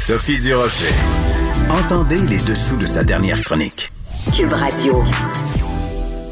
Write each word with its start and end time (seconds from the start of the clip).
Sophie 0.00 0.38
Durocher. 0.38 0.94
Entendez 1.68 2.16
les 2.16 2.38
dessous 2.38 2.78
de 2.78 2.86
sa 2.86 3.04
dernière 3.04 3.38
chronique. 3.42 3.92
Cube 4.34 4.50
Radio. 4.50 5.04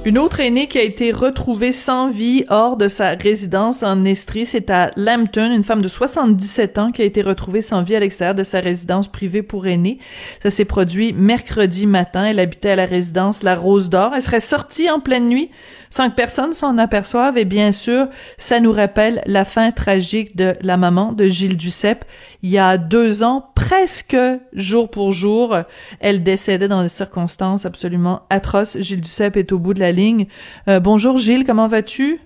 Une 0.07 0.17
autre 0.17 0.41
aînée 0.41 0.69
qui 0.69 0.79
a 0.79 0.83
été 0.83 1.13
retrouvée 1.13 1.73
sans 1.73 2.09
vie 2.09 2.47
hors 2.49 2.79
de 2.79 2.89
sa 2.89 3.11
résidence 3.11 3.83
en 3.83 4.07
Estrie, 4.07 4.47
c'est 4.47 4.71
à 4.71 4.91
Lambton, 4.97 5.53
une 5.53 5.65
femme 5.65 5.83
de 5.83 5.89
77 5.89 6.79
ans 6.79 6.93
qui 6.93 7.03
a 7.03 7.05
été 7.05 7.21
retrouvée 7.21 7.61
sans 7.61 7.83
vie 7.83 7.95
à 7.95 8.01
l'extérieur 8.01 8.35
de 8.35 8.43
sa 8.43 8.61
résidence 8.61 9.09
privée 9.09 9.43
pour 9.43 9.67
aînés. 9.67 9.99
Ça 10.43 10.51
s'est 10.51 10.65
produit 10.65 11.13
mercredi 11.13 11.87
matin. 11.87 12.25
Elle 12.25 12.41
habitait 12.41 12.71
à 12.71 12.77
la 12.77 12.87
résidence 12.87 13.43
La 13.43 13.55
Rose 13.55 13.91
d'Or. 13.91 14.13
Elle 14.15 14.23
serait 14.23 14.41
sortie 14.41 14.89
en 14.89 15.01
pleine 15.01 15.29
nuit 15.29 15.51
sans 15.91 16.09
que 16.09 16.15
personne 16.15 16.55
s'en 16.55 16.79
aperçoive. 16.79 17.37
Et 17.37 17.45
bien 17.45 17.73
sûr, 17.73 18.09
ça 18.39 18.61
nous 18.61 18.73
rappelle 18.73 19.21
la 19.27 19.45
fin 19.45 19.73
tragique 19.73 20.37
de 20.37 20.55
la 20.63 20.77
maman 20.79 21.13
de 21.13 21.25
Gilles 21.25 21.57
Duceppe. 21.59 22.07
Il 22.43 22.51
y 22.51 22.59
a 22.59 22.79
deux 22.79 23.25
ans, 23.25 23.51
presque 23.69 24.17
jour 24.55 24.91
pour 24.91 25.13
jour, 25.13 25.55
elle 26.01 26.23
décédait 26.23 26.69
dans 26.69 26.81
des 26.83 26.89
circonstances 26.89 27.67
absolument 27.67 28.23
atroces. 28.31 28.79
Gilles 28.79 29.03
Duceppe 29.03 29.37
est 29.37 29.53
au 29.53 29.59
bout 29.59 29.75
de 29.75 29.81
la 29.81 29.93
ligne. 29.93 30.27
Euh, 30.69 30.81
bonjour 30.81 31.19
Gilles, 31.19 31.45
comment 31.45 31.69
vas-tu? 31.69 32.19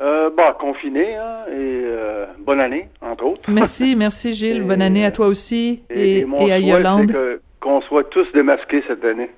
Euh, 0.00 0.30
bah, 0.34 0.56
confiné, 0.58 1.16
hein, 1.16 1.40
et 1.50 1.84
euh, 1.88 2.24
bonne 2.38 2.60
année, 2.60 2.88
entre 3.02 3.24
autres. 3.26 3.50
Merci, 3.50 3.96
merci 3.96 4.32
Gilles. 4.32 4.62
bonne 4.62 4.80
année 4.80 5.04
à 5.04 5.10
toi 5.10 5.26
aussi 5.26 5.82
et, 5.90 6.20
et, 6.20 6.26
et 6.46 6.52
à 6.52 6.58
Yolande. 6.58 7.12
qu'on 7.60 7.82
soit 7.82 8.04
tous 8.04 8.26
démasqués 8.32 8.82
cette 8.88 9.04
année. 9.04 9.28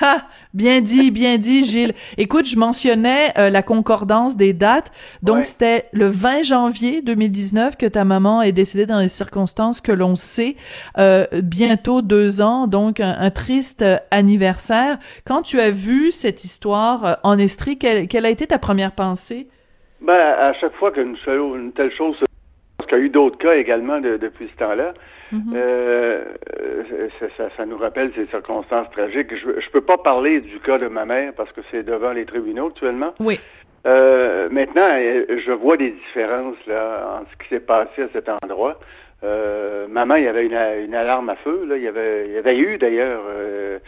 Ha! 0.00 0.22
Bien 0.54 0.80
dit, 0.80 1.10
bien 1.10 1.38
dit, 1.38 1.64
Gilles. 1.64 1.92
Écoute, 2.18 2.46
je 2.46 2.56
mentionnais 2.58 3.32
euh, 3.38 3.50
la 3.50 3.62
concordance 3.62 4.36
des 4.36 4.52
dates. 4.52 4.90
Donc, 5.22 5.36
Ouais. 5.38 5.44
c'était 5.44 5.86
le 5.92 6.06
20 6.06 6.42
janvier 6.42 7.02
2019 7.02 7.76
que 7.76 7.86
ta 7.86 8.04
maman 8.04 8.42
est 8.42 8.52
décédée 8.52 8.86
dans 8.86 8.98
les 9.00 9.08
circonstances 9.08 9.80
que 9.80 9.92
l'on 9.92 10.14
sait. 10.14 10.56
Euh, 10.98 11.26
bientôt 11.42 12.02
deux 12.02 12.40
ans, 12.42 12.66
donc 12.66 13.00
un, 13.00 13.14
un 13.18 13.30
triste 13.30 13.82
euh, 13.82 13.96
anniversaire. 14.10 14.98
Quand 15.26 15.42
tu 15.42 15.60
as 15.60 15.70
vu 15.70 16.10
cette 16.12 16.44
histoire 16.44 17.04
euh, 17.04 17.14
en 17.22 17.38
Estrie, 17.38 17.78
quelle, 17.78 18.08
quelle 18.08 18.26
a 18.26 18.30
été 18.30 18.46
ta 18.46 18.58
première 18.58 18.92
pensée? 18.92 19.48
Ben, 20.00 20.14
à 20.38 20.52
chaque 20.54 20.74
fois 20.74 20.90
qu'une 20.90 21.16
une 21.26 21.72
telle 21.72 21.92
chose 21.92 22.16
se 22.16 22.24
parce 22.78 22.88
qu'il 22.88 22.98
y 22.98 23.02
a 23.02 23.04
eu 23.04 23.10
d'autres 23.10 23.38
cas 23.38 23.54
également 23.54 24.00
de- 24.00 24.16
depuis 24.16 24.48
ce 24.52 24.58
temps-là. 24.58 24.92
Mhm. 25.32 25.52
Euh, 25.56 26.24
ça, 27.18 27.26
ça- 27.36 27.50
ça 27.56 27.66
nous 27.66 27.78
rappelle 27.78 28.12
ces 28.14 28.26
circonstances 28.26 28.90
tragiques. 28.90 29.34
Je 29.34 29.48
ne 29.48 29.70
peux 29.72 29.80
pas 29.80 29.98
parler 29.98 30.40
du 30.40 30.60
cas 30.60 30.78
de 30.78 30.88
ma 30.88 31.04
mère 31.04 31.32
parce 31.34 31.50
que 31.52 31.60
c'est 31.70 31.82
devant 31.84 32.12
les 32.12 32.24
tribunaux 32.26 32.68
actuellement. 32.68 33.14
Oui. 33.18 33.40
Euh, 33.86 34.48
maintenant, 34.50 34.88
euh, 34.92 35.24
je 35.44 35.50
vois 35.52 35.76
des 35.76 35.90
différences 35.90 36.56
là, 36.66 37.20
en 37.20 37.24
ce 37.30 37.36
qui 37.42 37.48
s'est 37.48 37.60
passé 37.60 38.02
à 38.02 38.08
cet 38.12 38.28
endroit. 38.28 38.78
Euh, 39.24 39.86
maman, 39.88 40.16
il 40.16 40.24
y 40.24 40.28
avait 40.28 40.46
une, 40.46 40.58
une 40.86 40.94
alarme 40.94 41.28
à 41.30 41.36
feu. 41.36 41.64
Là. 41.66 41.76
Il, 41.76 41.82
y 41.82 41.88
avait, 41.88 42.26
il 42.26 42.32
y 42.32 42.36
avait 42.38 42.58
eu 42.58 42.78
d'ailleurs. 42.78 43.22
euh, 43.28 43.78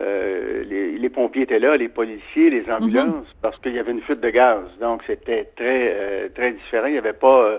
euh, 0.00 0.64
les, 0.70 0.92
les 0.92 1.08
pompiers 1.10 1.42
étaient 1.42 1.58
là, 1.58 1.76
les 1.76 1.88
policiers, 1.88 2.48
les 2.48 2.64
ambulances, 2.70 3.26
parce 3.42 3.58
qu'il 3.58 3.74
y 3.74 3.78
avait 3.78 3.92
une 3.92 4.00
fuite 4.00 4.20
de 4.20 4.30
gaz. 4.30 4.60
Donc, 4.80 5.02
c'était 5.06 5.50
très, 5.54 5.92
euh, 5.94 6.28
très 6.34 6.52
différent. 6.52 6.86
Il 6.86 6.92
n'y 6.92 6.98
avait 6.98 7.12
pas 7.12 7.42
euh, 7.42 7.58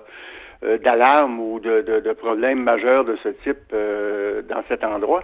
d'alarme 0.84 1.40
ou 1.40 1.60
de, 1.60 1.82
de, 1.82 2.00
de 2.00 2.14
problème 2.14 2.64
majeur 2.64 3.04
de 3.06 3.16
ce 3.18 3.30
type 3.30 3.58
euh, 3.74 4.42
dans 4.44 4.64
cet 4.68 4.84
endroit. 4.84 5.24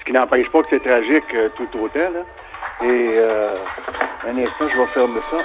Ce 0.00 0.04
qui 0.04 0.12
n'empêche 0.12 0.48
pas 0.50 0.62
que 0.62 0.68
c'est 0.70 0.82
tragique 0.82 1.34
euh, 1.34 1.48
tout 1.56 1.68
autant. 1.78 1.98
Là. 2.10 2.24
Et 2.82 3.08
euh, 3.18 3.54
un 4.26 4.36
instant, 4.38 4.68
je 4.68 4.76
vais 4.78 4.86
fermer 4.88 5.20
ça. 5.30 5.38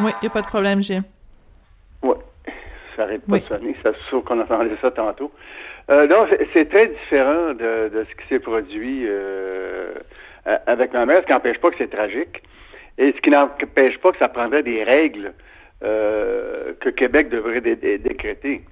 Oui, 0.00 0.10
il 0.22 0.24
n'y 0.24 0.28
a 0.28 0.30
pas 0.30 0.42
de 0.42 0.46
problème, 0.46 0.82
Gilles. 0.82 1.02
Oui, 2.02 2.14
ça 2.96 3.02
arrête 3.04 3.20
pas 3.26 3.32
Oui. 3.34 3.40
de 3.40 3.44
sonner, 3.46 3.76
c'est 3.82 3.96
sûr 4.08 4.24
qu'on 4.24 4.40
entendait 4.40 4.76
ça 4.80 4.90
tantôt. 4.90 5.30
Euh, 5.90 6.06
non, 6.06 6.26
c'est- 6.52 6.64
très 6.70 6.86
différent 6.88 7.48
de, 7.54 7.88
de 7.88 8.06
ce 8.08 8.14
qui 8.16 8.26
s'est 8.28 8.38
produit 8.38 9.04
euh, 9.06 9.92
avec 10.66 10.92
ma 10.92 11.04
mère, 11.06 11.20
ce 11.20 11.26
qui 11.26 11.32
n'empêche 11.32 11.58
pas 11.58 11.70
que 11.70 11.76
c'est 11.78 11.90
tragique, 11.90 12.42
et 12.98 13.12
ce 13.12 13.20
qui 13.20 13.30
n'empêche 13.30 13.98
pas 13.98 14.12
que 14.12 14.18
ça 14.18 14.28
prendrait 14.28 14.62
des 14.62 14.82
règles 14.84 15.32
euh, 15.84 16.72
que 16.80 16.88
Québec 16.88 17.28
devrait 17.28 17.60
dé- 17.60 17.76
dé- 17.76 17.98
décréter 17.98 18.62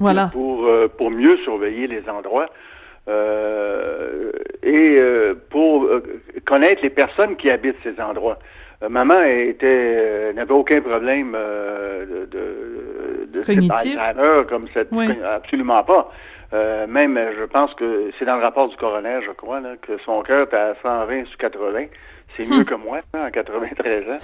Voilà. 0.00 0.30
pour, 0.32 0.66
euh, 0.66 0.88
pour 0.88 1.10
mieux 1.10 1.36
surveiller 1.38 1.86
les 1.86 2.08
endroits 2.08 2.48
euh, 3.08 4.32
et 4.62 4.96
euh, 4.98 5.34
pour 5.50 5.88
connaître 6.44 6.82
les 6.82 6.90
personnes 6.90 7.36
qui 7.36 7.50
habitent 7.50 7.76
ces 7.82 8.00
endroits. 8.00 8.38
Maman 8.86 9.22
était 9.22 10.32
n'avait 10.34 10.52
aucun 10.52 10.80
problème 10.82 11.32
de, 11.32 12.73
de, 13.34 13.42
Cognitif? 13.42 13.96
Alzheimer 13.98 14.44
comme 14.48 14.66
cette 14.72 14.88
Oui. 14.92 15.06
absolument 15.24 15.82
pas. 15.84 16.10
Euh, 16.52 16.86
même, 16.86 17.16
euh, 17.16 17.32
je 17.38 17.44
pense 17.44 17.74
que 17.74 18.10
c'est 18.18 18.24
dans 18.24 18.36
le 18.36 18.42
rapport 18.42 18.68
du 18.68 18.76
coroner, 18.76 19.20
je 19.26 19.32
crois, 19.32 19.60
là, 19.60 19.70
que 19.80 19.98
son 19.98 20.22
cœur 20.22 20.44
était 20.46 20.56
à 20.56 20.74
120 20.82 21.24
sur 21.26 21.36
80. 21.38 21.86
C'est 22.36 22.48
mieux 22.48 22.64
que 22.64 22.74
moi, 22.74 23.00
hein, 23.12 23.24
à 23.26 23.30
93 23.30 24.04
ans. 24.08 24.18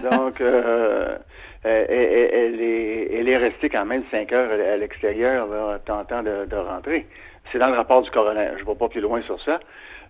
Donc, 0.10 0.40
euh, 0.40 1.16
elle, 1.64 1.86
elle- 1.90 2.60
est, 2.60 3.14
elle 3.14 3.28
est 3.28 3.36
restée 3.36 3.68
quand 3.68 3.84
même 3.84 4.02
5 4.10 4.32
heures 4.32 4.50
à 4.52 4.76
l'extérieur, 4.76 5.46
tentant 5.84 6.22
de, 6.22 6.46
de 6.46 6.56
rentrer. 6.56 7.06
C'est 7.52 7.58
dans 7.58 7.68
le 7.68 7.74
rapport 7.76 8.02
du 8.02 8.10
coroner. 8.10 8.48
Je 8.56 8.62
ne 8.62 8.68
vais 8.68 8.74
pas 8.74 8.88
plus 8.88 9.00
loin 9.00 9.20
sur 9.22 9.40
ça. 9.42 9.60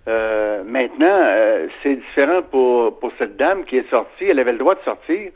Euh, 0.08 0.62
maintenant, 0.64 1.06
euh, 1.20 1.66
c'est 1.82 1.96
différent 1.96 2.42
pour, 2.42 2.98
pour 3.00 3.10
cette 3.18 3.36
dame 3.36 3.64
qui 3.64 3.76
est 3.78 3.90
sortie. 3.90 4.24
Elle 4.26 4.38
avait 4.38 4.52
le 4.52 4.58
droit 4.58 4.76
de 4.76 4.80
sortir. 4.82 5.30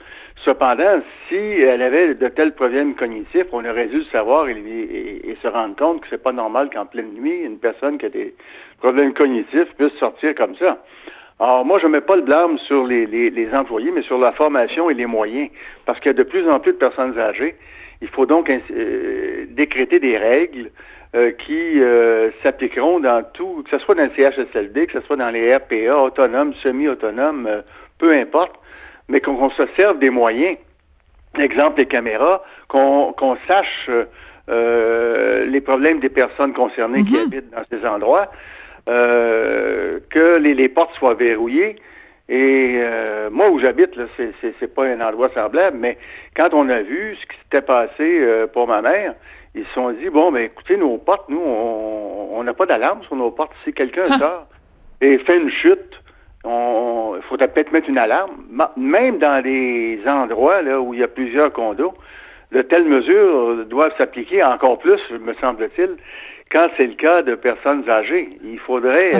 Cependant, 0.44 1.00
si 1.28 1.34
elle 1.34 1.82
avait 1.82 2.14
de 2.14 2.28
tels 2.28 2.52
problèmes 2.54 2.94
cognitifs, 2.94 3.46
on 3.52 3.64
aurait 3.64 3.88
dû 3.88 3.98
le 3.98 4.04
savoir 4.04 4.48
et, 4.48 4.52
et- 4.52 5.30
et 5.30 5.36
se 5.42 5.48
rendre 5.48 5.74
compte 5.76 6.02
que 6.02 6.06
c'est 6.08 6.22
pas 6.22 6.32
normal 6.32 6.70
qu'en 6.72 6.86
pleine 6.86 7.12
nuit, 7.14 7.40
une 7.44 7.58
personne 7.58 7.98
qui 7.98 8.06
a 8.06 8.10
des 8.10 8.34
problèmes 8.78 9.12
cognitifs 9.12 9.74
puisse 9.76 9.94
sortir 9.94 10.34
comme 10.36 10.54
ça. 10.54 10.78
Alors, 11.40 11.64
moi, 11.64 11.78
je 11.78 11.86
ne 11.86 11.92
mets 11.92 12.00
pas 12.02 12.16
le 12.16 12.22
blâme 12.22 12.56
sur 12.58 12.86
les, 12.86 13.06
les, 13.06 13.30
les 13.30 13.52
employés, 13.54 13.90
mais 13.90 14.02
sur 14.02 14.18
la 14.18 14.30
formation 14.32 14.88
et 14.88 14.94
les 14.94 15.06
moyens. 15.06 15.48
Parce 15.84 15.98
qu'il 15.98 16.10
y 16.10 16.14
a 16.14 16.18
de 16.18 16.22
plus 16.22 16.48
en 16.48 16.60
plus 16.60 16.72
de 16.72 16.78
personnes 16.78 17.18
âgées. 17.18 17.56
Il 18.02 18.08
faut 18.08 18.24
donc 18.26 18.48
euh, 18.50 19.46
décréter 19.48 19.98
des 20.00 20.16
règles 20.16 20.70
euh, 21.16 21.32
qui 21.32 21.82
euh, 21.82 22.30
s'appliqueront 22.42 23.00
dans 23.00 23.24
tout, 23.32 23.64
que 23.64 23.70
ce 23.70 23.78
soit 23.78 23.94
dans 23.96 24.04
le 24.04 24.10
CHSLD, 24.16 24.86
que 24.86 25.00
ce 25.00 25.06
soit 25.06 25.16
dans 25.16 25.30
les 25.30 25.56
RPA, 25.56 25.96
autonomes, 25.96 26.54
semi-autonomes, 26.54 27.46
euh, 27.48 27.62
peu 27.98 28.12
importe, 28.12 28.54
mais 29.08 29.20
qu'on 29.20 29.50
se 29.50 29.66
serve 29.76 29.98
des 29.98 30.10
moyens. 30.10 30.56
Exemple, 31.38 31.78
les 31.78 31.86
caméras, 31.86 32.44
qu'on 32.68 33.36
sache 33.46 33.90
euh, 34.48 35.44
les 35.46 35.60
problèmes 35.60 36.00
des 36.00 36.08
personnes 36.08 36.52
concernées 36.52 37.02
qui 37.04 37.14
Mhm. 37.14 37.22
habitent 37.22 37.50
dans 37.50 37.64
ces 37.70 37.86
endroits, 37.86 38.30
euh, 38.88 40.00
que 40.10 40.36
les, 40.38 40.54
les 40.54 40.68
portes 40.68 40.94
soient 40.94 41.14
verrouillées. 41.14 41.76
Et 42.28 42.74
euh, 42.76 43.28
moi, 43.30 43.50
où 43.50 43.58
j'habite, 43.58 43.96
là, 43.96 44.04
c'est, 44.16 44.32
c'est 44.60 44.74
pas 44.74 44.84
un 44.84 45.00
endroit 45.00 45.30
semblable, 45.34 45.76
mais 45.78 45.98
quand 46.36 46.50
on 46.52 46.68
a 46.68 46.80
vu 46.80 47.16
ce 47.20 47.26
qui 47.26 47.36
s'était 47.42 47.62
passé 47.62 48.20
euh, 48.20 48.46
pour 48.46 48.68
ma 48.68 48.80
mère, 48.82 49.14
ils 49.54 49.64
se 49.66 49.72
sont 49.74 49.90
dit, 49.90 50.08
bon, 50.10 50.30
ben 50.32 50.44
écoutez, 50.44 50.76
nos 50.76 50.96
portes, 50.98 51.28
nous, 51.28 51.40
on 51.40 52.42
n'a 52.44 52.54
pas 52.54 52.66
d'alarme 52.66 53.02
sur 53.04 53.16
nos 53.16 53.30
portes. 53.30 53.52
Si 53.64 53.72
quelqu'un 53.72 54.04
Ah. 54.10 54.18
sort 54.18 54.46
et 55.00 55.18
fait 55.18 55.38
une 55.38 55.50
chute, 55.50 56.00
on- 56.44 57.14
il 57.16 57.22
faudrait 57.22 57.48
peut-être 57.48 57.72
mettre 57.72 57.88
une 57.88 57.98
alarme. 57.98 58.32
Même 58.76 59.18
dans 59.18 59.42
des 59.42 60.00
endroits 60.06 60.62
là, 60.62 60.80
où 60.80 60.94
il 60.94 61.00
y 61.00 61.02
a 61.02 61.08
plusieurs 61.08 61.52
condos, 61.52 61.94
de 62.52 62.62
telles 62.62 62.84
mesures 62.84 63.64
doivent 63.66 63.96
s'appliquer 63.96 64.42
encore 64.42 64.78
plus, 64.78 65.00
me 65.20 65.34
semble-t-il, 65.34 65.90
quand 66.50 66.68
c'est 66.76 66.86
le 66.86 66.94
cas 66.94 67.22
de 67.22 67.34
personnes 67.36 67.88
âgées. 67.88 68.28
Il 68.42 68.58
faudrait... 68.58 69.14
euh, 69.14 69.18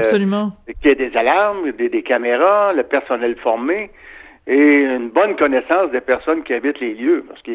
qu'il 0.80 0.88
y 0.90 0.92
ait 0.92 0.94
des 0.96 1.16
alarmes, 1.16 1.70
des, 1.72 1.88
des 1.88 2.02
caméras, 2.02 2.72
le 2.72 2.82
personnel 2.82 3.36
formé 3.36 3.90
et 4.46 4.82
une 4.82 5.10
bonne 5.10 5.36
connaissance 5.36 5.90
des 5.90 6.00
personnes 6.00 6.42
qui 6.42 6.54
habitent 6.54 6.80
les 6.80 6.94
lieux. 6.94 7.24
Parce 7.28 7.42
que 7.42 7.52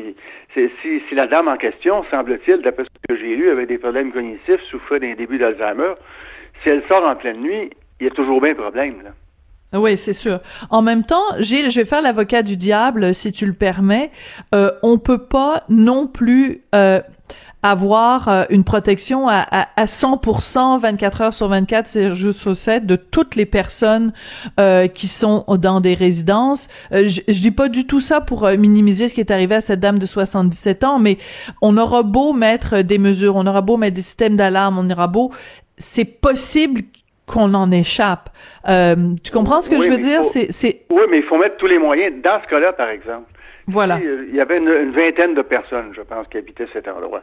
si, 0.53 1.01
si 1.07 1.15
la 1.15 1.27
dame 1.27 1.47
en 1.47 1.57
question, 1.57 2.03
semble-t-il, 2.09 2.61
d'après 2.61 2.83
ce 2.83 2.89
que 3.09 3.19
j'ai 3.19 3.35
lu, 3.35 3.49
avait 3.49 3.65
des 3.65 3.77
problèmes 3.77 4.11
cognitifs, 4.11 4.61
souffrait 4.69 4.99
d'un 4.99 5.13
début 5.15 5.37
d'Alzheimer, 5.37 5.93
si 6.63 6.69
elle 6.69 6.83
sort 6.87 7.05
en 7.05 7.15
pleine 7.15 7.41
nuit, 7.41 7.71
il 7.99 8.05
y 8.05 8.07
a 8.07 8.11
toujours 8.11 8.41
bien 8.41 8.55
problème. 8.55 9.01
Là. 9.03 9.11
Oui, 9.79 9.97
c'est 9.97 10.13
sûr. 10.13 10.39
En 10.69 10.81
même 10.81 11.03
temps, 11.03 11.23
Gilles, 11.39 11.69
je 11.69 11.79
vais 11.79 11.85
faire 11.85 12.01
l'avocat 12.01 12.43
du 12.43 12.55
diable, 12.55 13.13
si 13.13 13.31
tu 13.31 13.45
le 13.45 13.53
permets. 13.53 14.11
Euh, 14.53 14.71
on 14.83 14.97
peut 14.97 15.25
pas 15.25 15.63
non 15.69 16.07
plus 16.07 16.61
euh, 16.73 17.01
avoir 17.63 18.30
euh, 18.30 18.44
une 18.50 18.63
protection 18.63 19.27
à, 19.27 19.45
à, 19.50 19.68
à, 19.75 19.86
100%, 19.86 20.80
24 20.80 21.22
heures 21.22 21.33
sur 21.33 21.48
24, 21.48 21.88
c'est 21.88 22.13
juste 22.13 22.39
sur 22.39 22.56
7, 22.56 22.86
de 22.86 22.95
toutes 22.95 23.36
les 23.36 23.45
personnes 23.45 24.13
euh, 24.60 24.88
qui 24.88 25.07
sont 25.07 25.45
dans 25.48 25.81
des 25.81 25.95
résidences. 25.95 26.68
Euh, 26.92 27.06
je, 27.07 27.22
je 27.27 27.42
dis 27.42 27.51
pas 27.51 27.68
du 27.68 27.88
tout 27.88 28.01
ça 28.01 28.22
pour 28.22 28.45
euh, 28.45 28.56
minimiser 28.56 29.07
ce 29.07 29.16
qui 29.16 29.19
est 29.19 29.31
arrivé 29.31 29.56
à 29.56 29.62
cette 29.62 29.80
dame 29.80 29.98
de 29.98 30.06
77 30.06 30.83
ans, 30.83 31.00
mais 31.00 31.18
on 31.62 31.77
aura 31.77 32.04
beau 32.04 32.33
mettre 32.33 32.81
des 32.81 33.00
mesures, 33.00 33.36
on 33.36 33.48
aura 33.48 33.62
beau 33.62 33.77
mettre 33.77 33.95
des 33.95 34.01
systèmes 34.01 34.36
d'alarme, 34.36 34.77
on 34.77 34.89
aura 34.89 35.07
beau, 35.07 35.31
c'est 35.77 36.06
possible 36.06 36.81
qu'on 37.25 37.54
en 37.54 37.72
échappe. 37.72 38.30
Euh, 38.69 38.95
tu 39.24 39.31
comprends 39.31 39.62
ce 39.62 39.69
que 39.69 39.75
oui, 39.75 39.86
je 39.86 39.92
veux 39.92 39.98
dire? 39.98 40.24
Faut, 40.24 40.45
c'est, 40.50 40.86
Oui, 40.89 41.01
mais 41.10 41.18
il 41.18 41.24
faut 41.24 41.38
mettre 41.38 41.57
tous 41.57 41.68
les 41.68 41.80
moyens. 41.80 42.13
Dans 42.24 42.39
ce 42.44 42.48
cas-là, 42.48 42.74
par 42.74 42.89
exemple, 42.89 43.31
voilà. 43.67 44.00
il 44.00 44.35
y 44.35 44.41
avait 44.41 44.57
une, 44.57 44.69
une, 44.69 44.91
vingtaine 44.91 45.33
de 45.33 45.41
personnes, 45.41 45.91
je 45.95 46.01
pense, 46.01 46.27
qui 46.27 46.38
habitaient 46.38 46.67
cet 46.71 46.88
endroit. 46.88 47.21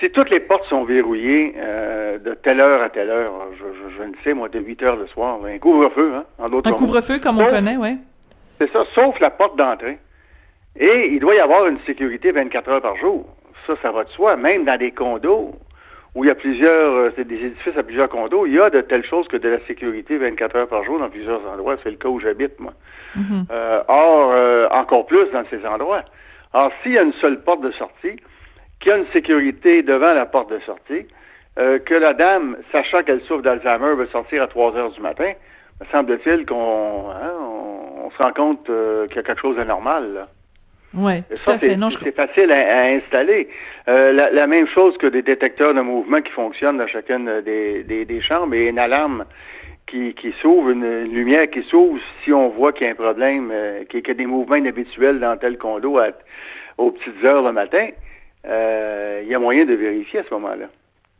Si 0.00 0.10
toutes 0.10 0.30
les 0.30 0.40
portes 0.40 0.64
sont 0.66 0.84
verrouillées 0.84 1.54
euh, 1.56 2.18
de 2.18 2.34
telle 2.34 2.60
heure 2.60 2.82
à 2.82 2.90
telle 2.90 3.08
heure, 3.08 3.32
je, 3.58 3.64
je, 3.64 3.96
je 3.96 4.02
ne 4.02 4.12
sais, 4.22 4.34
moi, 4.34 4.48
de 4.48 4.58
8 4.58 4.82
heures 4.82 4.96
le 4.96 5.06
soir, 5.06 5.38
un 5.44 5.58
couvre-feu, 5.58 6.12
hein, 6.14 6.24
en 6.38 6.48
d'autres 6.48 6.70
Un 6.70 6.74
couvre-feu 6.74 7.18
comme 7.18 7.38
sauf, 7.38 7.46
on 7.48 7.50
connaît, 7.50 7.76
oui. 7.76 7.96
C'est 8.60 8.70
ça, 8.72 8.84
sauf 8.94 9.18
la 9.20 9.30
porte 9.30 9.56
d'entrée. 9.56 9.98
Et 10.78 11.08
il 11.12 11.20
doit 11.20 11.34
y 11.34 11.40
avoir 11.40 11.66
une 11.66 11.78
sécurité 11.86 12.32
24 12.32 12.68
heures 12.68 12.82
par 12.82 12.96
jour. 12.96 13.26
Ça, 13.66 13.74
ça 13.80 13.90
va 13.90 14.04
de 14.04 14.10
soi. 14.10 14.36
Même 14.36 14.64
dans 14.64 14.78
des 14.78 14.90
condos 14.90 15.54
où 16.16 16.24
il 16.24 16.28
y 16.28 16.30
a 16.30 16.34
plusieurs, 16.34 17.12
c'est 17.14 17.26
des 17.26 17.44
édifices 17.44 17.76
à 17.76 17.82
plusieurs 17.82 18.08
condos, 18.08 18.46
il 18.46 18.54
y 18.54 18.58
a 18.58 18.70
de 18.70 18.80
telles 18.80 19.04
choses 19.04 19.28
que 19.28 19.36
de 19.36 19.50
la 19.50 19.60
sécurité 19.66 20.16
24 20.16 20.56
heures 20.56 20.68
par 20.68 20.82
jour 20.82 20.98
dans 20.98 21.10
plusieurs 21.10 21.46
endroits. 21.46 21.76
C'est 21.82 21.90
le 21.90 21.98
cas 21.98 22.08
où 22.08 22.18
j'habite, 22.18 22.58
moi. 22.58 22.72
Mm 23.14 23.22
-hmm. 23.22 23.44
euh, 23.50 23.82
or, 23.88 24.32
euh, 24.32 24.68
encore 24.70 25.04
plus 25.06 25.30
dans 25.32 25.44
ces 25.50 25.62
endroits. 25.66 26.04
Alors, 26.54 26.72
s'il 26.82 26.92
y 26.92 26.98
a 26.98 27.02
une 27.02 27.18
seule 27.24 27.38
porte 27.42 27.60
de 27.60 27.70
sortie, 27.72 28.16
qu'il 28.80 28.90
y 28.90 28.94
a 28.94 28.98
une 28.98 29.10
sécurité 29.12 29.82
devant 29.82 30.14
la 30.14 30.24
porte 30.24 30.50
de 30.50 30.60
sortie, 30.60 31.04
euh, 31.58 31.78
que 31.88 31.94
la 32.06 32.12
dame, 32.14 32.56
sachant 32.72 33.02
qu'elle 33.02 33.22
souffre 33.26 33.42
d'Alzheimer, 33.42 33.94
veut 33.94 34.10
sortir 34.18 34.42
à 34.42 34.46
3 34.46 34.76
heures 34.76 34.92
du 34.92 35.00
matin, 35.00 35.32
me 35.80 35.86
semble-t-il 35.92 36.46
qu'on 36.46 37.10
hein, 37.10 37.32
on, 37.40 38.06
on, 38.06 38.10
se 38.10 38.18
rend 38.22 38.32
compte 38.32 38.68
euh, 38.70 39.06
qu'il 39.08 39.16
y 39.16 39.18
a 39.20 39.22
quelque 39.22 39.40
chose 39.46 39.56
d'anormal. 39.56 40.28
Oui, 40.96 41.22
tout 41.28 41.50
à 41.50 41.58
fait. 41.58 41.76
C'est 42.02 42.14
facile 42.14 42.50
à, 42.50 42.82
à 42.82 42.84
installer. 42.88 43.48
Euh, 43.88 44.12
la, 44.12 44.30
la, 44.30 44.46
même 44.46 44.66
chose 44.66 44.96
que 44.96 45.06
des 45.06 45.22
détecteurs 45.22 45.74
de 45.74 45.80
mouvement 45.80 46.22
qui 46.22 46.32
fonctionnent 46.32 46.78
dans 46.78 46.86
chacune 46.86 47.42
des, 47.44 47.82
des, 47.84 48.04
des 48.04 48.20
chambres 48.20 48.54
et 48.54 48.68
une 48.68 48.78
alarme 48.78 49.26
qui, 49.86 50.14
qui 50.14 50.32
s'ouvre, 50.40 50.70
une, 50.70 50.84
une, 50.84 51.12
lumière 51.12 51.48
qui 51.50 51.62
s'ouvre 51.62 52.00
si 52.24 52.32
on 52.32 52.48
voit 52.48 52.72
qu'il 52.72 52.86
y 52.86 52.88
a 52.88 52.92
un 52.92 52.96
problème, 52.96 53.50
euh, 53.52 53.84
qu'il 53.84 54.06
y 54.06 54.10
a 54.10 54.14
des 54.14 54.26
mouvements 54.26 54.56
inhabituels 54.56 55.20
dans 55.20 55.36
tel 55.36 55.58
condo 55.58 55.98
à, 55.98 56.08
aux 56.78 56.90
petites 56.90 57.22
heures 57.24 57.42
le 57.42 57.52
matin. 57.52 57.88
Euh, 58.46 59.20
il 59.22 59.28
y 59.28 59.34
a 59.34 59.38
moyen 59.38 59.64
de 59.64 59.74
vérifier 59.74 60.20
à 60.20 60.24
ce 60.24 60.32
moment-là. 60.34 60.66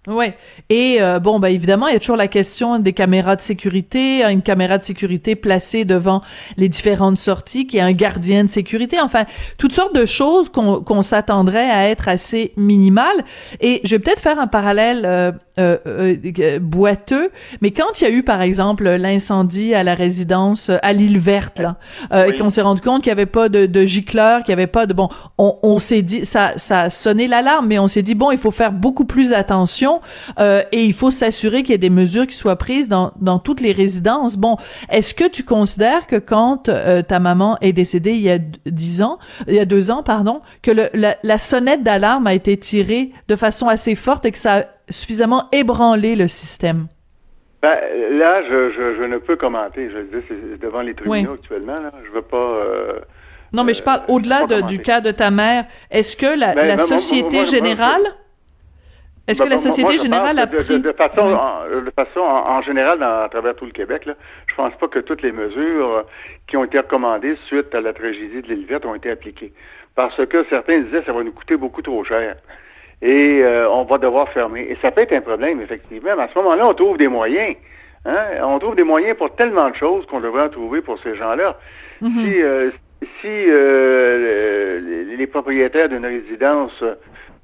Ouais. 0.06 0.36
Et 0.70 0.98
euh, 1.00 1.18
bon, 1.18 1.40
bah 1.40 1.50
évidemment, 1.50 1.88
il 1.88 1.94
y 1.94 1.96
a 1.96 1.98
toujours 1.98 2.16
la 2.16 2.28
question 2.28 2.78
des 2.78 2.92
caméras 2.92 3.34
de 3.36 3.40
sécurité, 3.40 4.24
une 4.24 4.42
caméra 4.42 4.78
de 4.78 4.84
sécurité 4.84 5.34
placée 5.34 5.84
devant 5.84 6.20
les 6.56 6.68
différentes 6.68 7.18
sorties, 7.18 7.66
qui 7.66 7.78
est 7.78 7.80
un 7.80 7.92
gardien 7.92 8.44
de 8.44 8.48
sécurité. 8.48 9.00
Enfin, 9.00 9.24
toutes 9.58 9.72
sortes 9.72 9.94
de 9.94 10.06
choses 10.06 10.48
qu'on 10.48 10.80
qu'on 10.80 11.02
s'attendrait 11.02 11.70
à 11.70 11.88
être 11.88 12.08
assez 12.08 12.52
minimales. 12.56 13.24
Et 13.60 13.80
je 13.84 13.90
vais 13.90 13.98
peut-être 13.98 14.20
faire 14.20 14.38
un 14.38 14.46
parallèle 14.46 15.02
euh, 15.04 15.32
euh, 15.58 15.76
euh, 15.86 16.58
boiteux, 16.60 17.30
mais 17.60 17.70
quand 17.70 18.00
il 18.00 18.04
y 18.04 18.06
a 18.06 18.10
eu, 18.10 18.22
par 18.22 18.42
exemple, 18.42 18.88
l'incendie 18.88 19.74
à 19.74 19.82
la 19.82 19.94
résidence 19.94 20.70
à 20.82 20.92
l'île 20.92 21.18
verte, 21.18 21.58
là, 21.58 21.76
oui. 22.10 22.18
et 22.28 22.36
qu'on 22.36 22.50
s'est 22.50 22.62
rendu 22.62 22.80
compte 22.80 23.02
qu'il 23.02 23.10
n'y 23.10 23.18
avait 23.18 23.26
pas 23.26 23.48
de, 23.48 23.66
de 23.66 23.86
gicleur, 23.86 24.42
qu'il 24.42 24.54
n'y 24.54 24.60
avait 24.60 24.66
pas 24.66 24.86
de 24.86 24.94
bon, 24.94 25.08
on, 25.38 25.58
on 25.62 25.78
s'est 25.78 26.02
dit, 26.02 26.24
ça, 26.24 26.52
ça 26.56 26.82
a 26.82 26.90
sonné 26.90 27.28
l'alarme, 27.28 27.66
mais 27.66 27.78
on 27.78 27.88
s'est 27.88 28.02
dit 28.02 28.14
bon, 28.14 28.30
il 28.30 28.38
faut 28.38 28.50
faire 28.50 28.72
beaucoup 28.72 29.04
plus 29.04 29.32
attention 29.32 30.00
euh, 30.38 30.62
et 30.72 30.84
il 30.84 30.92
faut 30.92 31.10
s'assurer 31.10 31.62
qu'il 31.62 31.72
y 31.72 31.74
ait 31.74 31.78
des 31.78 31.90
mesures 31.90 32.26
qui 32.26 32.36
soient 32.36 32.56
prises 32.56 32.88
dans, 32.88 33.12
dans 33.20 33.38
toutes 33.38 33.60
les 33.60 33.72
résidences. 33.72 34.36
Bon, 34.36 34.56
est-ce 34.90 35.14
que 35.14 35.28
tu 35.28 35.42
considères 35.44 36.06
que 36.06 36.16
quand 36.16 36.68
euh, 36.68 37.02
ta 37.02 37.20
maman 37.20 37.58
est 37.60 37.72
décédée 37.72 38.12
il 38.12 38.22
y 38.22 38.30
a 38.30 38.38
dix 38.38 39.02
ans, 39.02 39.18
il 39.48 39.54
y 39.54 39.60
a 39.60 39.64
deux 39.64 39.90
ans, 39.90 40.02
pardon, 40.02 40.40
que 40.62 40.70
le, 40.70 40.88
la, 40.94 41.16
la, 41.22 41.38
sonnette 41.38 41.82
d'alarme 41.82 42.26
a 42.26 42.34
été 42.34 42.56
tirée 42.56 43.12
de 43.28 43.36
façon 43.36 43.68
assez 43.68 43.94
forte 43.94 44.26
et 44.26 44.32
que 44.32 44.38
ça 44.38 44.66
suffisamment 44.88 45.48
ébranlé 45.52 46.14
le 46.14 46.28
système? 46.28 46.86
Ben, 47.62 47.78
là, 48.10 48.42
je, 48.42 48.70
je, 48.70 48.96
je, 48.96 49.02
ne 49.02 49.18
peux 49.18 49.36
commenter. 49.36 49.90
Je 49.90 49.98
le 49.98 50.04
dis, 50.04 50.26
c'est 50.28 50.60
devant 50.60 50.82
les 50.82 50.94
tribunaux 50.94 51.32
oui. 51.32 51.38
actuellement. 51.38 51.80
Là. 51.80 51.92
Je 52.06 52.10
veux 52.12 52.22
pas. 52.22 52.36
Euh, 52.36 53.00
non, 53.52 53.64
mais 53.64 53.74
je 53.74 53.82
parle 53.82 54.02
au-delà 54.08 54.46
de, 54.46 54.60
du 54.62 54.80
cas 54.80 55.00
de 55.00 55.10
ta 55.10 55.30
mère. 55.30 55.64
Est-ce 55.90 56.16
que 56.16 56.38
la, 56.38 56.54
ben, 56.54 56.66
la 56.66 56.76
ben, 56.76 56.82
Société 56.82 57.36
moi, 57.36 57.44
moi, 57.44 57.44
générale 57.44 58.14
est-ce 59.28 59.42
que 59.42 59.48
la 59.48 59.58
Société 59.58 59.94
moi, 59.94 60.02
générale 60.02 60.38
a 60.38 60.46
de, 60.46 60.56
pris... 60.56 60.74
De, 60.74 60.78
de 60.78 60.92
façon, 60.92 61.26
oui. 61.26 61.34
en, 61.34 61.84
de 61.84 61.90
façon 61.90 62.20
en, 62.20 62.58
en 62.58 62.62
général, 62.62 63.00
dans, 63.00 63.24
à 63.24 63.28
travers 63.28 63.56
tout 63.56 63.64
le 63.64 63.72
Québec, 63.72 64.06
là, 64.06 64.14
je 64.46 64.54
pense 64.54 64.72
pas 64.76 64.86
que 64.86 65.00
toutes 65.00 65.22
les 65.22 65.32
mesures 65.32 66.04
qui 66.46 66.56
ont 66.56 66.62
été 66.62 66.78
recommandées 66.78 67.36
suite 67.46 67.74
à 67.74 67.80
la 67.80 67.92
tragédie 67.92 68.42
de 68.42 68.46
l'île 68.46 68.66
verte 68.66 68.86
ont 68.86 68.94
été 68.94 69.10
appliquées. 69.10 69.52
Parce 69.96 70.24
que 70.26 70.44
certains 70.48 70.80
disaient 70.80 71.00
que 71.00 71.06
ça 71.06 71.12
va 71.12 71.24
nous 71.24 71.32
coûter 71.32 71.56
beaucoup 71.56 71.82
trop 71.82 72.04
cher. 72.04 72.36
Et 73.02 73.40
euh, 73.42 73.68
on 73.70 73.84
va 73.84 73.98
devoir 73.98 74.28
fermer. 74.30 74.62
Et 74.70 74.76
ça 74.82 74.90
peut 74.90 75.02
être 75.02 75.12
un 75.12 75.20
problème, 75.20 75.60
effectivement. 75.60 76.10
Mais 76.16 76.22
à 76.22 76.28
ce 76.28 76.38
moment-là, 76.38 76.66
on 76.66 76.74
trouve 76.74 76.96
des 76.96 77.08
moyens. 77.08 77.56
Hein? 78.06 78.24
On 78.42 78.58
trouve 78.58 78.74
des 78.76 78.84
moyens 78.84 79.16
pour 79.16 79.34
tellement 79.34 79.68
de 79.70 79.74
choses 79.76 80.06
qu'on 80.06 80.20
devrait 80.20 80.44
en 80.44 80.48
trouver 80.48 80.80
pour 80.80 80.98
ces 81.00 81.14
gens-là. 81.14 81.58
Mm 82.00 82.08
-hmm. 82.08 82.24
Si, 82.24 82.42
euh, 82.42 82.70
si 83.20 83.34
euh, 83.48 84.80
les, 85.08 85.16
les 85.16 85.26
propriétaires 85.26 85.88
d'une 85.88 86.06
résidence 86.06 86.82